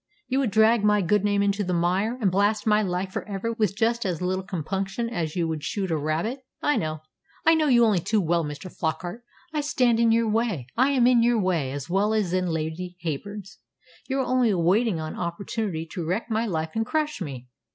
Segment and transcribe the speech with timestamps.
[0.27, 3.53] "You would drag my good name into the mire, and blast my life for ever
[3.53, 6.39] with just as little compunction as you would shoot a rabbit.
[6.59, 7.01] I know
[7.45, 8.75] I know you only too well, Mr.
[8.75, 9.21] Flockart!
[9.53, 12.97] I stand in your way; I am in your way as well as in Lady
[13.03, 13.59] Heyburn's.
[14.07, 17.47] You are only awaiting an opportunity to wreck my life and crush me!